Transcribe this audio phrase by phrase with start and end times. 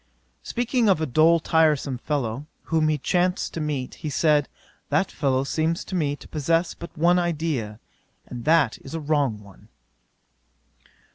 [0.41, 4.49] 'Speaking of a dull tiresome fellow, whom he chanced to meet, he said,
[4.89, 7.79] "That fellow seems to me to possess but one idea,
[8.25, 9.67] and that is a wrong one."